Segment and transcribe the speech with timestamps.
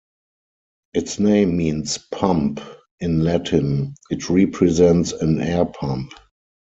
[0.95, 2.59] Its name means "pump"
[3.01, 6.11] in Latin; it represents an air pump.